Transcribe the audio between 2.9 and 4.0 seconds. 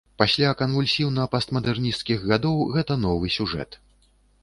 новы сюжэт.